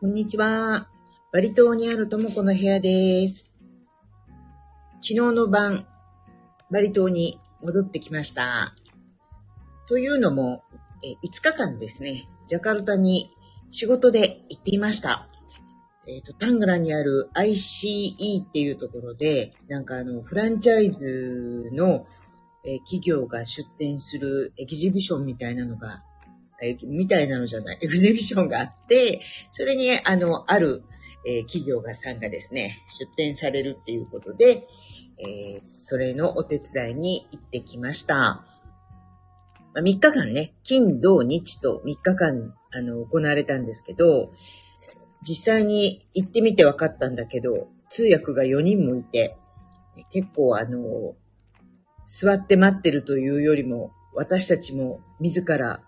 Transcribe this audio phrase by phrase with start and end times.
[0.00, 0.86] こんにちは。
[1.32, 3.56] バリ島にあるともこの部屋です。
[5.00, 5.88] 昨日の晩、
[6.70, 8.74] バリ島に戻ってきました。
[9.88, 10.62] というのも、
[11.02, 13.28] え5日間ですね、ジャカルタに
[13.72, 15.26] 仕事で行っていました。
[16.06, 22.06] えっ、ー、と、タングラにある ICE っていうところで、なんかあの、フランチャイズの、
[22.64, 26.04] え企業が出展するエキジビションみたいなのが
[26.62, 30.82] えみたいなのじゃない、 エグゼビションがあって、それに、あの、ある、
[31.26, 34.66] えー、企業がさんがですね、出展されるっていうことで、
[35.18, 38.44] えー、それのお手伝いに行ってきました。
[39.74, 44.32] まあ、3日間ね、金、土、日と3日間、あの、行われたんですけど、
[45.22, 49.36] 実際に行ってみて分かったんだけど、通訳が4人もいて、
[50.12, 51.16] 結構あの、
[52.06, 55.82] 座って待ってるというよりも、私たちも自ら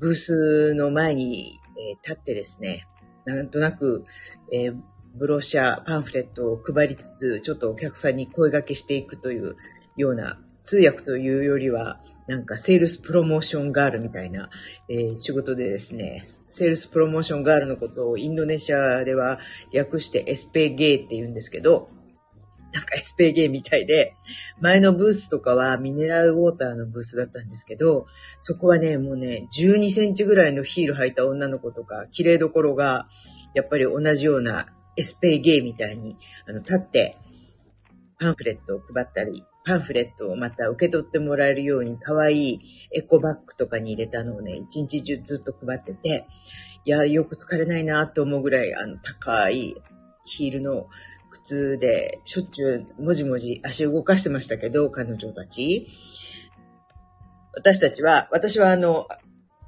[0.00, 2.86] ブースの前に、え、立ってですね、
[3.26, 4.04] なんとなく、
[4.52, 4.72] え、
[5.14, 9.56] brochure、パンフレットを配りつつ、ちょっとお客さんに声掛けしていくという
[9.96, 14.50] ような、通訳というよりは、なんかセールスプロモーションガールみたいな、
[14.88, 19.38] えー、仕事でですね、セールスプロモーションガールのことをインドネシアでは
[19.72, 21.90] 略して SPG って言うんですけど、
[22.72, 24.14] なんか SPG みたいで、
[24.60, 28.06] 前のブースとかはミネラルウォーターのブースだったんですけど、
[28.40, 33.08] そこはね、もうね、12センチぐらいのヒール履いた女の子とか、綺麗どころが、
[33.54, 37.16] やっぱり同じような SPG みたいに、あの、立って、
[38.18, 42.60] パンフレットを配ったり、パンフレットをまた受け取ってもらえるように可愛い
[42.92, 46.26] エコバッグとかに入れたのをね、一日中ずっと配ってて、
[46.84, 49.74] いや、よく疲れないなと思うぐらい、あの、高い
[50.24, 50.88] ヒールの
[51.30, 55.86] 靴でしょっちゅうもじもじ足動かしてましたけど、彼女たち。
[57.54, 59.06] 私たちは、私はあの、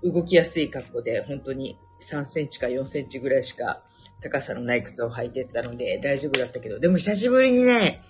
[0.03, 3.83] 動きやすい格好で、本当に3センチか4センチぐらいしか
[4.21, 8.03] 高さのない靴を履いてったので大丈夫だったけど、でも久しぶりにね、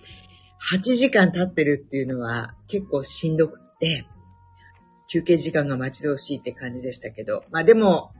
[0.71, 4.05] 8時間経ってるっていうのは結構しんどくって、
[5.07, 8.11] 休憩時間が待ち遠しいって感じでしたけど、まあでも、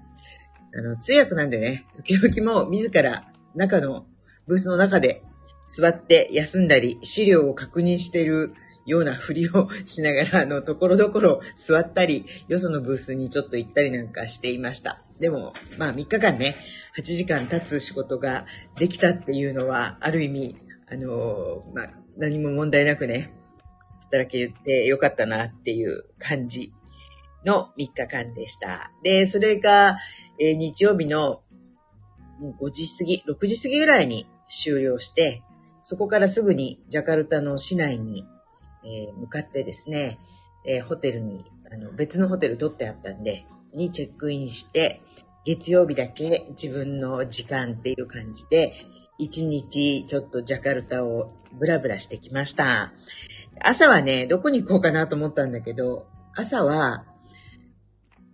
[0.75, 4.05] あの、通訳なんでね、時々も自ら中の
[4.47, 5.23] ブースの中で
[5.65, 8.53] 座って休んだり、資料を確認している
[8.85, 15.01] ようなふりをしながら、あの、ところどころ座ったり、よそのブースにちょっと行ったりなんかしていました。
[15.19, 16.55] でも、まあ3日間ね、
[16.97, 18.45] 8時間経つ仕事が
[18.77, 20.57] できたっていうのは、ある意味、
[20.91, 23.33] あの、まあ、何も問題なくね、
[24.11, 26.73] 働けてよかったなっていう感じ
[27.45, 28.91] の3日間でした。
[29.01, 29.97] で、それが、
[30.39, 31.41] えー、日曜日の
[32.41, 34.27] 5時過ぎ、6時過ぎぐらいに
[34.61, 35.43] 終了して、
[35.81, 38.25] そこからすぐにジャカルタの市内に、
[38.85, 40.19] えー、向かってですね、
[40.65, 45.01] えー、ホテルに、あの、別のホテル取ってあったんで、にチェックインして、
[45.45, 48.73] 月曜日だけ自分の時間っていう感じで、
[49.17, 52.93] 一日ちょっとジャカルタをブラブラしてきました。
[53.61, 57.05] 朝はね、どこに行こうかなと思ったんだけど、朝は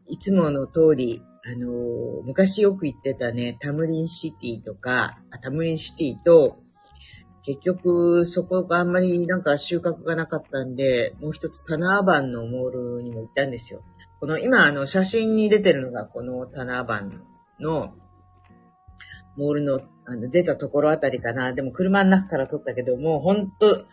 [0.07, 6.57] いつもの通りあの、昔よく行ってたね、タムリンシティとか、タムリンシティと、
[7.43, 13.81] 結局そこがあんまりなんか収穫がなかったんで、もう一つタナーバンのモールにも行ったんですよ。
[14.19, 17.23] この今あの写真に出てるのがこのタナーバン
[17.61, 17.93] の
[19.37, 21.53] モールのあの出たところあたりかな。
[21.53, 23.85] でも車の中から撮ったけど、もうほんと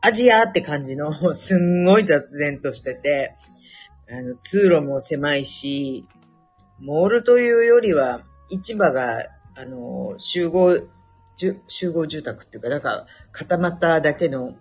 [0.00, 3.36] アジアって感じの すんごい雑然としてて、
[4.08, 6.08] あの通路も狭いし、
[6.78, 9.26] モールというよりは、市場が、
[9.56, 10.80] あの、集合、
[11.66, 14.54] 集合住宅っていうか、だか固まっただけの、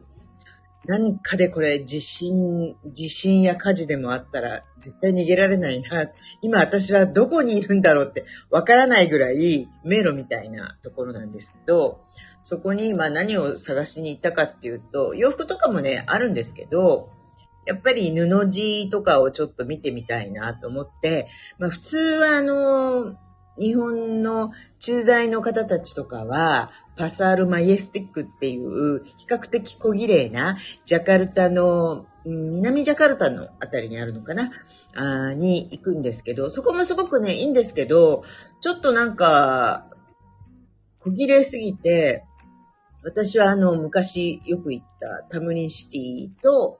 [0.86, 6.10] 何かでこれ地震、地震や火事でもあったら絶対逃げられないな。
[6.42, 12.02] 今私はどこにいるんだろうってわからないぐらい迷路みたいなところなんですけど、
[12.42, 17.10] そこに今何を探しに行ったかっていうと、洋服とかもね、あるんですけど、
[17.66, 21.28] やっぱり布地とかをちょっと見てみたいなと思って、
[21.58, 23.16] まあ普通はあの、
[23.58, 34.50] 日本の駐在の方たちとかは、パサールマイエスティックっていう比較的小綺麗なジャカルタの、南ジャカルタのあたりにあるのかな？
[34.96, 38.24] あに行くんですけど、そこもすごくね、いいんですけど、
[38.62, 39.88] ちょっとなんか、
[41.00, 42.24] 小綺麗すぎて、
[43.04, 46.80] 私はあの、昔よく行ったタムリンシティと、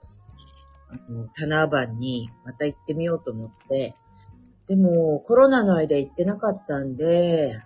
[1.34, 3.94] タナーバンにまた行ってみようと思って、
[4.66, 7.62] でもコロナの間行ってなかったんで、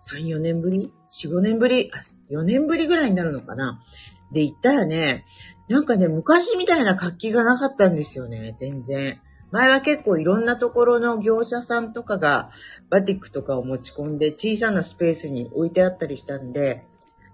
[0.00, 1.90] 3、4年ぶり ?4、5年ぶり
[2.30, 3.80] ?4 年ぶりぐらいになるのかな？
[4.32, 5.24] で、行ったらね、
[5.68, 9.20] なんかね、昔みたいな活気がなかったんですよね、全然。
[9.52, 12.50] 前は結構いろんなところの業者さんとかが
[12.88, 16.86] バティックとかを持ち込んで小さなスペースに置いてあったりしたんで、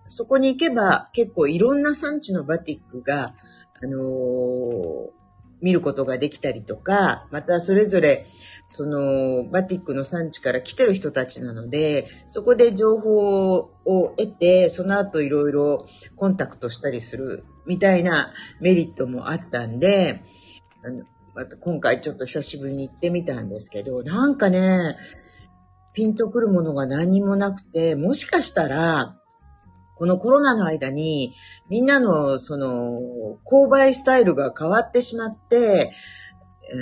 [0.09, 3.35] そこに行けば結構いろんな産地のバティックが、
[3.81, 5.18] あのー、
[5.61, 8.27] 見ることができたりとか、またそれぞれ
[8.71, 13.71] そのバティックの産地から来てる人たちなので、そこで情報を
[14.17, 20.23] 得て、その後いろいろコンタクトしたりするみたいなメリットもあったんで、
[20.85, 24.97] あのまた今回ちょっと久しぶりに行ってみたんですけど、なんかね、
[25.95, 29.18] ピンとくるものが何もなくて、もしかしたら、
[29.99, 31.35] このコロナの間に
[31.69, 33.01] みんなのその
[33.45, 35.93] 購買スタイルが変わってしまって、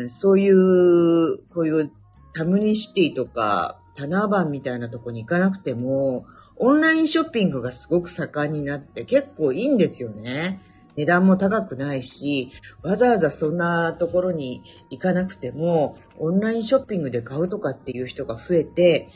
[0.09, 1.93] そういう、こういう
[2.35, 6.27] タムニシティとか、タナーバンみたいなとこに行かなくても、
[6.57, 10.61] オンラインショッピングがすごく盛んになって結構いいんですよね。
[10.97, 12.51] 値段も高くないし、
[12.83, 19.09] わざわざそんなところに行かなくても、オンラインショッピングで買うとかっていう人が増えて、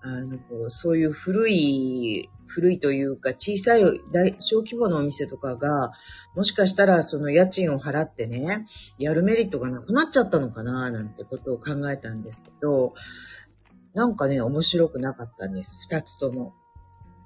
[0.00, 0.38] あの、
[0.70, 5.92] そういう古い古いというか小さい大小規模のお店とかが、
[6.34, 8.66] もしかしたらその家賃を払ってね、
[8.98, 12.94] やるメリットがなくなっちゃったのかななんてことを考えたんですけど、
[13.94, 15.76] なんかね、面白くなかったんです。
[15.88, 16.54] 二つとも。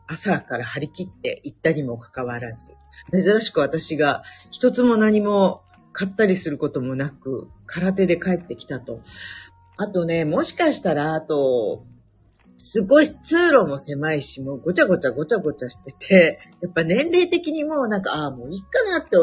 [0.08, 2.76] 朝から張り切って行ったにもかかわらず。
[3.12, 9.00] 珍しく私が一つも何も買ったりすることもなく、空手で帰ってきたと。
[9.76, 11.84] あとね、もしかしたら、あと、
[12.64, 19.16] すごい通路も狭いし、もうごちゃごちゃごちゃごちゃしてて、やっぱ年齢的にもうなんか、ああ、もういいかなって、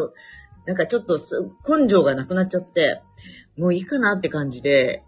[0.66, 3.02] なんかちょっとす根性がなくなっちゃって、
[3.58, 5.04] もういいかなって感じで、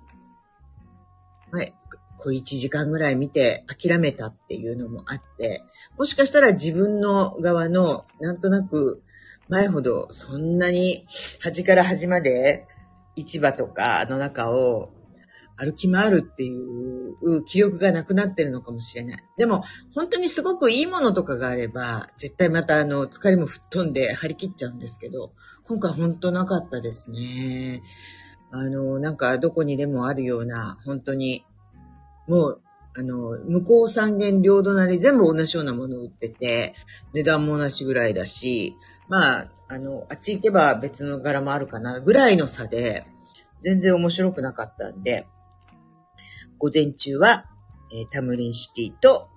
[1.52, 1.74] はい、
[2.18, 5.62] こう1時間ぐらい見て諦めたっていうのもあって、
[5.98, 9.04] もしかしたら自分の側の、なんとなく
[9.50, 11.06] 前ほどそんなに
[11.42, 12.66] 端から端まで
[13.18, 14.90] 市場とかの中を
[15.62, 19.24] 歩き回るっていう気力がなくなってるのかもしれない。
[19.38, 19.64] でも、
[19.94, 25.34] 本当にすごくいいものとかがあれば、絶対またあの、疲れも吹っ飛んで張り切っちゃうんですけど、
[25.66, 27.84] 今回本当なかったですね。
[28.50, 31.46] あの、なんかどこにでもあるような、本当に、
[32.28, 32.62] もう、
[32.98, 36.74] あの、向こう三軒両隣全部同じようなものを売ってて、
[37.14, 38.76] 値段も同じぐらいだし、
[39.08, 43.06] まあ、あの、あっち行けば別の柄もあるかな、ぐらいの差で、
[43.64, 45.28] 全然面白くなかったんで、
[46.62, 47.48] 午前中は、
[47.92, 49.30] えー、タムリンシティと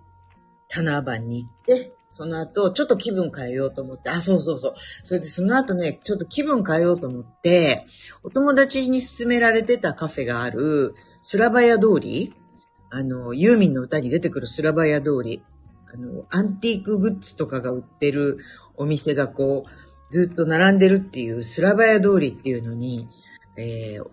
[0.68, 4.74] タナーバンに行って、その後、ちょっと気分変えようと思って、あ、そうそうそう。
[5.02, 7.86] それでその後ね、ちょっと気分変えようと思って、
[8.22, 12.34] お友達に勧められてたカフェがある、スラバヤ通り
[12.90, 15.42] あの、ユーミンの歌に出てくるスラバヤ通り。
[15.92, 18.38] あの、アンティークグッズとかが売ってる
[18.76, 23.08] お店がこう、ずっと並んでるっていうスラバヤ通りっていうのに、
[23.56, 24.04] えー、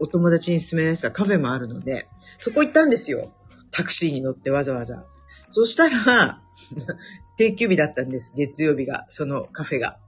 [0.00, 2.08] お友達に勧められてたカフェもあるので、
[2.38, 3.30] そこ行ったんですよ。
[3.70, 5.04] タクシーに乗ってわざわざ。
[5.48, 6.40] そしたら、
[7.36, 8.34] 定休日だったんです。
[8.36, 9.98] 月曜日が、そのカフェが。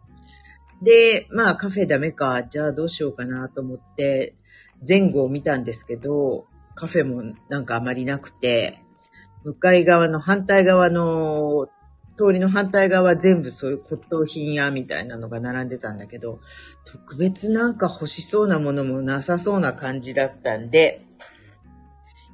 [0.82, 2.42] で、まあカフェダメか。
[2.44, 4.34] じゃあどうしようかなと思って、
[4.86, 8.80] 前後を見たんですけど、カフェもなんかあまりなくて、
[9.44, 11.68] 向かい側の反対側の
[12.22, 16.40] 通りの反対側は全部そういう骨董品屋みたいなのが並んでたんだけど、
[16.84, 21.04] 特別なんか欲しそうなものもなさそうな感じだったんで、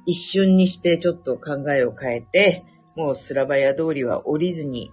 [0.05, 2.65] 一瞬にしてちょっと考えを変えて、
[2.95, 4.91] もうスラバヤ通りは降りずに、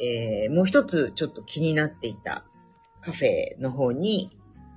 [0.00, 2.44] えー、もう一つちょっと気になっていた
[3.00, 4.30] カフェの方に、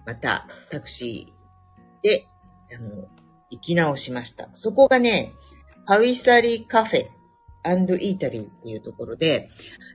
[0.06, 2.26] またタクシーで、
[2.76, 3.08] あの、
[3.52, 4.50] 行き直しました。
[4.54, 5.34] そこがね、
[5.86, 7.19] ハウイサリカフェ
[7.64, 9.50] アンドイータリーっていうところで、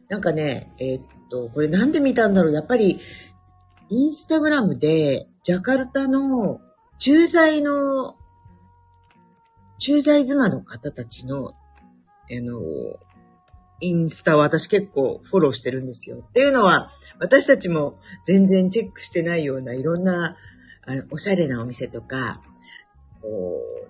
[0.09, 2.53] なんかね、えー、っと、これなんで見たんだろう？
[2.53, 2.99] やっぱり、
[3.89, 6.61] インスタグラムで、ジャカルタの
[6.99, 8.17] 駐在の、
[9.79, 11.55] 駐在妻の方たちの、あ
[12.31, 12.61] の、
[13.81, 16.19] インスタを私結構フォローしてるんですよ。
[16.19, 16.91] っていうのは、
[17.21, 20.37] 私たちも全然チェックしてないようないろんな
[20.87, 22.41] あおしゃれなお店とか、
[23.21, 23.89] こう、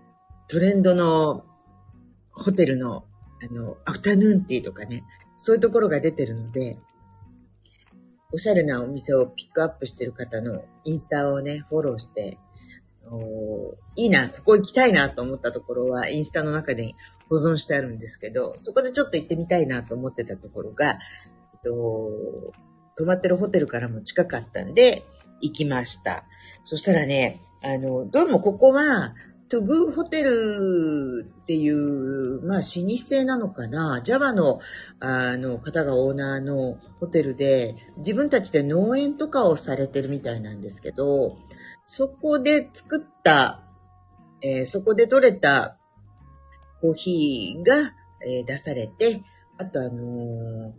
[0.48, 1.44] トレンドの
[2.32, 3.04] ホテルの
[3.44, 5.04] あの、アフタヌーンティーとかね、
[5.36, 6.78] そういうところが出てるので、
[8.32, 12.38] おしゃれなお店をピックアップしてる方のインスタをね、フォローして、
[13.96, 16.94] いいな、ここ行きたいなと思ったところはインスタの中で
[17.28, 20.98] 保存してあるんですけど、そこでちょっと行ってみたいなと思ってたところが、
[21.52, 22.52] えっと、
[22.96, 25.04] 泊まってるホテルからも近かったんで、
[25.40, 26.24] 行きました。
[26.64, 29.14] そしたらね、あの、どうもここは、
[29.48, 34.60] トゥグーホテルっていう、まあ、老舗なのかな ?Java の、
[35.00, 41.36] あの、方がオーナーのホテルで、自分たちで農園とかをされてるみたいなんですけど、
[41.84, 43.60] そこで作った、
[44.42, 45.76] えー、そこで取れた
[46.80, 47.92] コーヒーが、
[48.26, 49.22] えー、出されて、
[49.58, 50.72] あとあのー、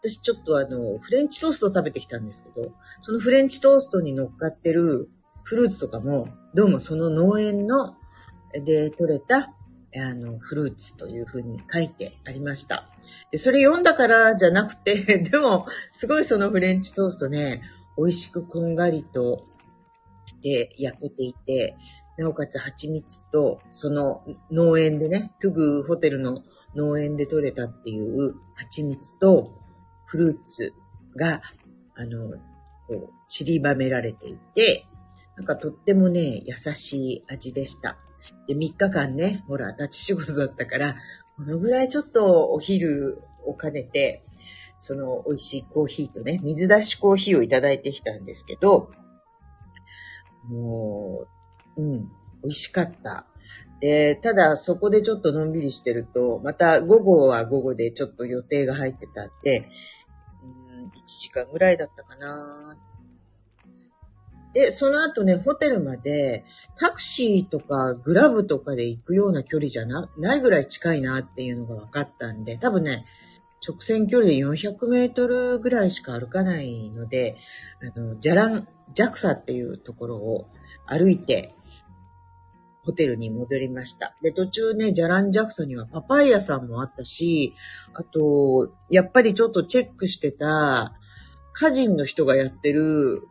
[0.00, 5.08] 私ちょっとあの、フレンチトーストを食べてきたんですけど、そのフレンチトーストに乗っかってる
[5.42, 7.96] フルーツとかも、どうもその農園の
[8.60, 9.54] で取れた
[9.94, 12.88] あの、フルーツというふうに書いてありました。
[13.30, 17.62] で、それ読んだからじゃなくて、 でも、すごいそのフレンチトーストね、
[17.98, 19.44] 美味しくこんがりと、
[20.40, 21.76] で、焼けていて、
[22.16, 26.42] なおかつ蜂蜜と、その農園でね、トゥグホテルの
[26.74, 29.52] 農園で採れたっていう蜂蜜と
[30.06, 30.72] フルーツ
[31.16, 31.42] が、
[31.94, 32.30] あの、
[32.88, 34.86] こう、散りばめられていて、
[35.36, 37.98] なんかとってもね、優しい味でした。
[38.46, 40.96] で、3日間ね、ほら、立ち仕事だったから、
[41.36, 44.24] このぐらいちょっとお昼を兼ねて、
[44.78, 48.90] その美味しいコーヒーとね、水出しコーヒーをいただいてきたんですけど、
[50.48, 51.26] も
[51.76, 52.08] う、うん、
[52.42, 53.26] 美味しかった。
[53.80, 59.68] で、ただそこでちょっとのんびりしてると、また午後は午後でちょっと予定が入ってたんで、
[60.42, 62.76] うん、1時間ぐらいだったかな
[64.52, 66.44] で、その後ね、ホテルまで
[66.76, 73.06] タクシーとかグラブとかで行くような距離じゃなないぐらい近いなっていうのが分かったんで、多分ね、
[73.66, 77.36] 直線距離で400メートルぐらいしか歩かないので、
[77.96, 80.48] あの、ジャラン、ジャクサっていうところを
[80.86, 81.54] 歩いて、
[82.84, 84.16] ホテルに戻りました。
[84.22, 87.54] で、途中ね、ジャランジャクサにはパパイヤさんもあったし、
[87.94, 90.98] あと、やっぱりちょっとチェックしてた、
[91.52, 93.28] 家人の人がやってる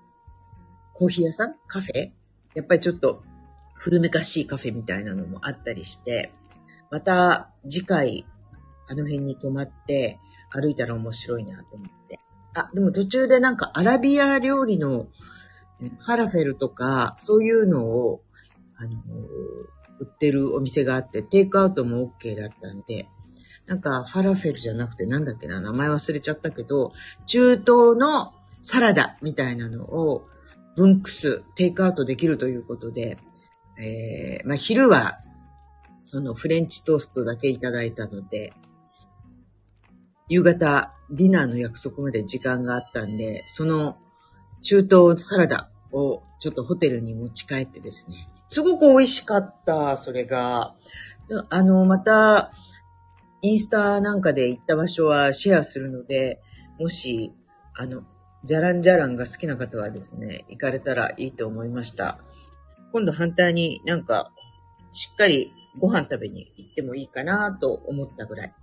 [1.01, 1.55] コーヒー屋さん？
[1.65, 2.12] カフェ？
[2.53, 3.24] やっぱりちょっと
[3.74, 6.31] 古めかしいカフェみたいなのもあったりして、
[6.91, 8.27] また次回
[8.88, 10.20] あの辺に泊まって
[10.51, 12.20] 歩いたら面白いなと思って。
[12.53, 15.08] あ、でも途中でなんかアラビア料理の
[15.79, 18.22] ファラフェルとかそういうのを、
[18.77, 18.91] あの
[20.00, 23.08] 売ってるお店があって、テイクアウトも OK だったんで、
[23.65, 26.93] なんかファラフェルじゃなくてなんだっけな、名前忘れちゃったけど、
[27.25, 28.31] 中東の
[28.62, 30.27] サラダみたいなのを
[30.75, 33.18] ブンクス、テイクアウトできるということで、
[33.78, 35.20] えー、まあ、昼は、
[35.98, 38.54] そのフレンチトーストだけいただいたので、
[40.30, 43.98] 夕方、ディナーの約束まで時間があったんで、その
[44.62, 50.75] 中東サラダをちょっとホテルに持ち帰ってですね、すごく美味しかった、それが。
[51.50, 52.51] あの、また、
[53.42, 56.42] インスタなんかで行った場所はシェアするので、
[56.80, 57.34] もし、
[57.75, 58.04] あの、
[58.44, 62.20] じゃらんじゃらんが好きな方はですね、行かれたらいいと思いました。
[62.92, 64.32] 今度反対になんか、
[64.92, 68.54] しっかりご飯食べに行ってもいいかなと思ったぐらい。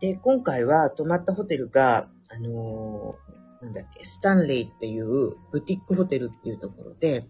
[0.00, 7.24] で、今回は泊まったホテルが、あのー、なんだっけ、スタンレイっていうブティックホテルっていうところで、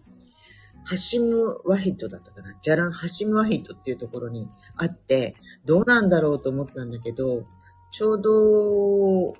[0.84, 7.44] ハシムワヒットだったかなジャランハシムワヒットっていうところにあって、どうなんだろうと思ったんだけど、
[7.90, 9.36] ちょうど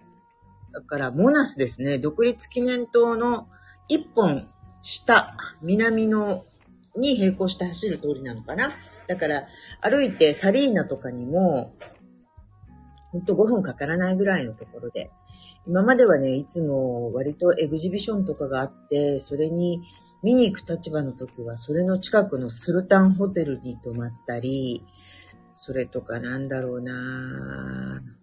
[0.72, 1.98] だから、モナスですね。
[1.98, 3.48] 独立記念塔の
[3.88, 4.48] 一本
[4.82, 6.44] 下、南の、
[6.96, 8.70] に並行して走る通りなのかな。
[9.06, 9.42] だから、
[9.80, 11.74] 歩いてサリーナとかにも、
[13.10, 15.10] ほんと5分かからないぐらいのところで。
[15.66, 19.82] 今まではね、いつも割とエグジビションとかがあって、それに
[20.22, 24.82] 見に行く立場の時は、それの近くのスルタンホテルに泊まったり、
[25.54, 28.21] それとかなんだろうなぁ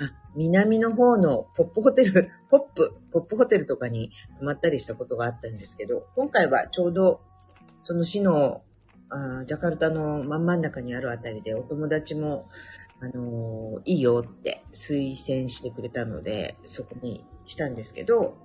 [0.00, 7.20] あ、南の方のポップホテル、 ポップ、ポップホテルとかに泊まったりしたことがあったんですけど、今回はちょうど
[7.82, 8.62] その市の
[9.10, 12.48] あジャカルタの真ん真ん中にあるあたりでお友達も、
[13.00, 18.36] あのー、いいよって推薦してくれたので、そこにしたんですけど、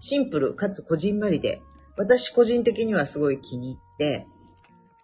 [0.00, 1.62] シンプルかつこじんまりで、
[1.96, 4.26] 私個人的にはすごい気に入って、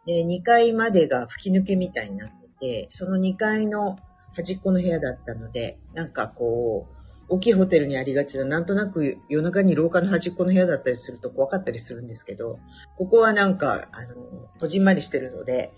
[0.07, 3.99] で、2階までが吹き抜けみたいになってて、その2階の
[4.37, 6.95] 端っこの部屋だったので、なんかこう、
[7.29, 12.59] 大きいホテルにありがちな、なんとなく夜中に廊下の端っこの部屋だったりすると怖かったりするんですけど、
[12.97, 14.15] ここはなんか、あの、
[14.61, 15.73] こじんまりしてるので、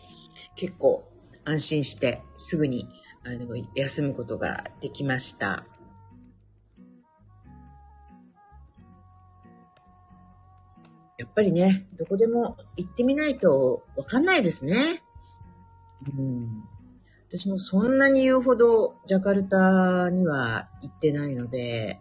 [0.56, 1.08] 結構
[1.44, 2.88] 安心してすぐに
[3.24, 5.64] あの休むことができました。
[11.18, 14.74] やっぱりね、どこでも行ってみないとわかんないですね。
[17.36, 22.00] 私もそんなに言うほどジャカルタには行ってないので、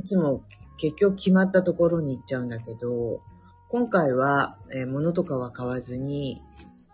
[0.00, 0.44] いつも
[0.78, 3.20] 結局決まったところに行っちゃうんだけど、
[3.68, 6.40] 今回は、えー物とかは買わずに、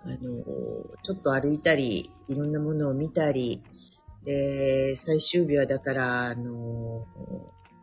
[0.05, 0.45] あの、
[1.03, 3.63] ちょっと歩いたり、いろんなものを見たり、
[4.25, 7.07] で、最終日はだから、あの、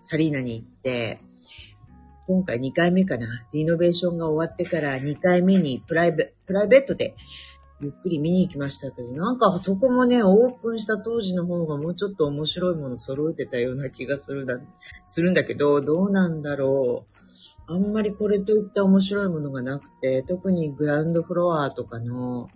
[0.01, 1.21] サリーナに行って、
[2.27, 3.45] 今回2回目かな。
[3.53, 7.15] リノベーションが終わってから2回目にプライベプライベートで
[7.81, 14.59] ゆっくり見に行きましたけど、なんかそこもね、オープンした当時の方がもうちょっと面白いもの揃えてたような気がするんだ、
[15.05, 17.73] するんだけど、どうなんだろう。
[17.73, 22.49] あんまりこれといった面白いものがなくて、特にグランドフロアとかの、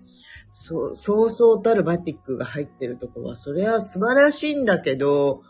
[0.52, 5.44] そう、そうそうたるバティックが入ってるとこは、それは素晴らしいんだけど、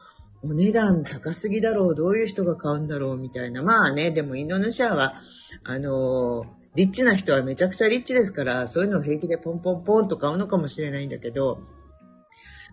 [0.43, 3.63] お値段高すぎだろう、どういう人が買うんだろう、みたいな。
[3.63, 5.15] まあね、でもインドネシアは、
[5.63, 11.61] あの、リッチな人はめちゃくちゃリッチですから、そういうのを平気でポンポンポンと買うのかもしれないんだけど、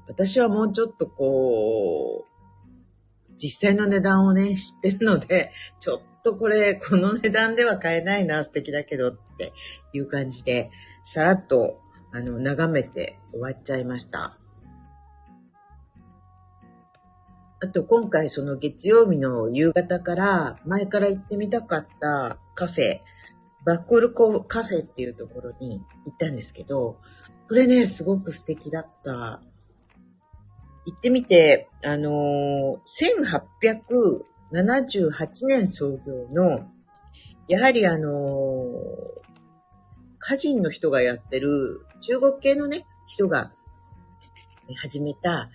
[0.08, 9.52] 私はもうちょっとこう、実際の値段をね、知ってるので、 ちょっとこれ、この値段では買えないな、素敵だけどって
[9.92, 10.70] いう感じで、
[11.04, 11.80] さらっと、
[12.12, 14.36] あの、眺めて終わっちゃいました。
[17.62, 23.00] あと今回その月曜日の夕方から前から行ってみたかったカフェ、
[23.64, 26.98] バックルコカフェっていうところに行ったんですけど、
[27.48, 29.42] これね、すごく素敵だった。
[30.86, 32.78] 行ってみて、あのー
[34.52, 36.66] 1878年創業の、
[37.48, 39.20] やはりあのー
[40.22, 43.52] 歌人の人がやってる中国系のね、人が
[44.76, 45.50] 始めた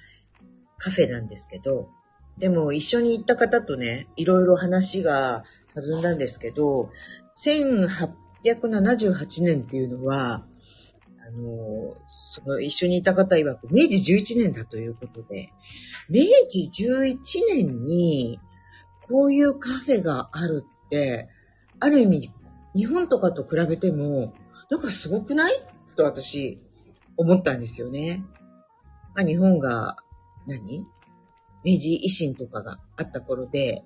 [0.77, 1.89] カフェなんですけど、
[2.37, 5.43] でも一緒に行った方とね、いろいろ話が
[5.75, 6.89] 弾んだんですけど、
[7.37, 10.45] 1878年っていうのは、
[11.27, 15.51] あの、その一緒にいた方曰く、明治11年だということで、
[16.09, 17.17] 明治11
[17.53, 18.39] 年に
[19.07, 21.29] こういうカフェがあるって、
[21.79, 22.31] ある意味、
[22.75, 24.33] 日本とかと比べても、
[24.69, 25.53] なんかすごくない
[25.95, 26.59] と私、
[27.17, 28.23] 思ったんですよね。
[29.15, 29.95] まあ、日本が
[30.47, 30.85] 何、
[31.63, 33.83] 明治維新とかがあった頃で、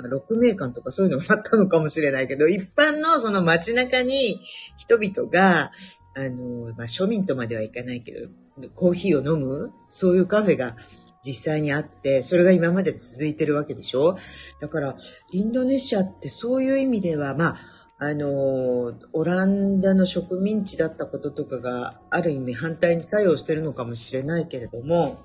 [0.00, 4.40] まあ、六名館とかそういうのがあったのかもしれないけど、一般のその街中に
[4.76, 5.72] 人々が、
[6.16, 8.28] あの、まあ、庶民とまではいかないけど、
[8.74, 10.76] コーヒーを飲む、そういうカフェが
[11.22, 14.16] 実際にあって、それが今まで続いてるわけでしょ？
[14.60, 14.96] だから、
[15.30, 17.56] インドネシアってそういう意味では、まあ、
[18.02, 25.20] あの、オランダの植民地だったこととかがある意味反対に作用してるのかもしれないけれども、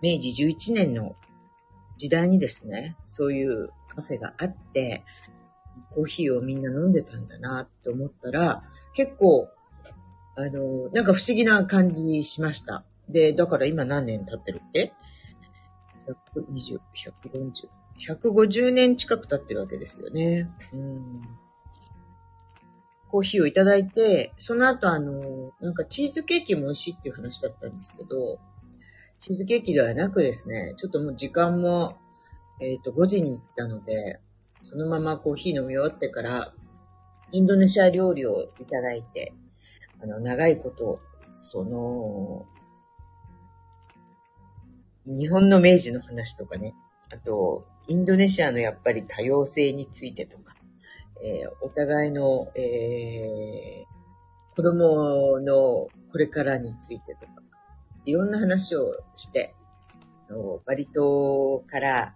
[0.00, 1.16] 明治11年の
[2.02, 5.04] 時代にですね、そういうカフェがあって、
[5.90, 9.48] コーヒーをみんな飲んでたんだなって思ったら、結構、
[10.34, 12.84] あの、なんか不思議な感じしました。
[13.08, 14.94] で、だから今何年経ってるって
[16.34, 16.80] ?120、
[17.30, 17.68] 140、
[18.00, 20.50] 150年近く経ってるわけですよね。
[20.72, 21.22] うん。
[23.12, 28.40] コーヒーをいただいて、その後あの、なんかチーズケーキも美味しいっていう話だったんですけど、
[29.22, 31.96] チーズケーキではなくですね、ちょっともう時間も、
[32.60, 34.18] えっ、と、5時に行ったので、
[34.62, 36.52] そのままコーヒー飲み終わってから、
[37.30, 39.32] インドネシア料理をいただいて、
[40.02, 42.46] あの、長いこと、その、
[45.06, 46.74] 日本の明治の話とかね、
[47.14, 50.56] あと、インドネシアのやっぱり多様性についてとか、
[51.22, 53.92] えーお互いの、えー
[54.56, 57.51] 子供のこれからについてとか、
[58.04, 59.54] いろんな話をして、
[60.66, 62.14] バリ島から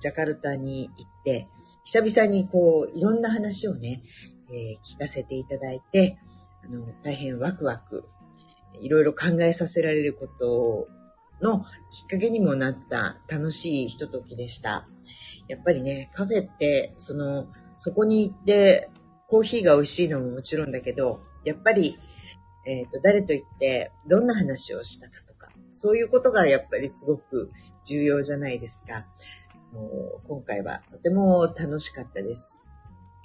[0.00, 1.48] ジャカルタに行って、
[1.84, 4.02] 久々にこう、いろんな話をね、
[4.50, 6.18] えー聞かせていただいて、
[6.64, 8.08] あの、大変ワクワク、
[8.80, 10.88] いろいろ考えさせられること
[11.40, 14.88] のきっかけにもなった楽しいひとときでした。
[15.48, 17.46] やっぱりね、カフェって、その、
[17.76, 18.90] そこに行って、
[19.28, 21.98] コーヒーが美味しいのももちろんだけど、やっぱり、
[22.66, 25.27] えっ、と、誰と行って、どんな話をしたか、
[25.70, 27.50] そういうことがやっぱりすごく
[27.84, 29.06] 重要じゃないですか。
[29.72, 32.64] もう今回はとても楽しかったです。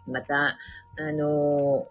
[0.08, 0.58] また、
[0.98, 1.88] あの、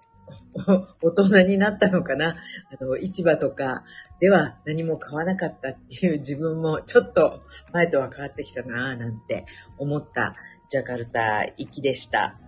[1.03, 2.37] 大人になったのかな
[2.81, 3.85] あの、市場とか
[4.21, 9.47] では何も買わなかったっていう自分もちょっと前とは変わってきたなぁなんて
[9.79, 10.37] 思った
[10.69, 12.39] ジャカルタ行きでした。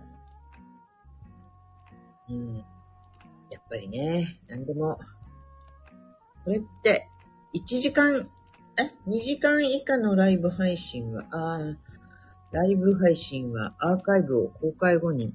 [2.29, 2.57] うん。
[3.49, 4.97] やっぱりね、何でも、
[6.43, 7.09] これって
[7.55, 8.29] 1時間、
[8.77, 11.59] え ?2 時間以下のライブ配信は、ああ、
[12.51, 15.33] ライブ配信はアーカイブを公開後に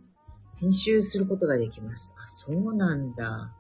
[0.59, 2.15] 編集することができます。
[2.23, 3.55] あ、そうなんだ。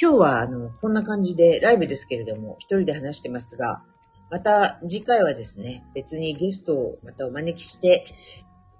[0.00, 3.84] 今日は、あの、こんな感じで、ライブですけれども、一人で話してますが、
[4.30, 8.06] また次回はですね、別にゲストをまたお招きして、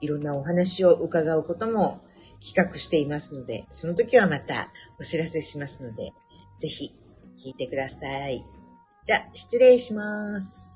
[0.01, 2.01] いろんなお話を伺うことも
[2.41, 4.71] 企画していますので、その時はまた
[5.01, 6.13] お知らせしますので、
[6.59, 6.93] ぜひ
[7.39, 8.45] 聞いてください。
[9.05, 10.76] じゃあ、失礼します。